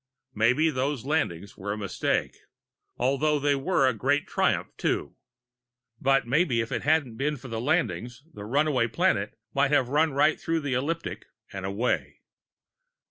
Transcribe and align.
Maybe 0.33 0.71
those 0.71 1.05
landings 1.05 1.55
were 1.55 1.73
a 1.73 1.77
mistake 1.77 2.35
although 2.97 3.37
they 3.37 3.53
were 3.53 3.85
a 3.85 3.91
very 3.91 3.99
great 3.99 4.27
triumph, 4.27 4.75
too; 4.75 5.15
but 6.01 6.25
maybe 6.25 6.59
if 6.59 6.71
it 6.71 6.81
hadn't 6.81 7.17
been 7.17 7.37
for 7.37 7.49
the 7.49 7.61
landings, 7.61 8.23
the 8.33 8.45
Runaway 8.45 8.87
Planet 8.87 9.37
might 9.53 9.69
have 9.69 9.89
run 9.89 10.11
right 10.13 10.41
through 10.41 10.61
the 10.61 10.73
ecliptic 10.73 11.27
and 11.53 11.67
away. 11.67 12.21